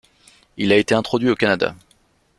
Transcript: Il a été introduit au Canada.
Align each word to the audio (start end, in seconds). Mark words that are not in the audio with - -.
Il 0.57 0.71
a 0.73 0.77
été 0.77 0.95
introduit 0.95 1.29
au 1.29 1.35
Canada. 1.35 1.75